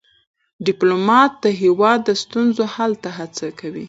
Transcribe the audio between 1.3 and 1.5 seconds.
د